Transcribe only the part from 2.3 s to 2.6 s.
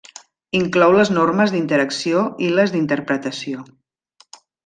i